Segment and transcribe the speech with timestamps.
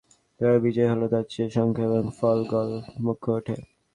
[0.35, 2.69] কীভাবে বিজয় হলো, তার চেয়ে সংখ্যা এবং ফলাফল
[3.03, 3.55] মুখ্য হয়ে ওঠে।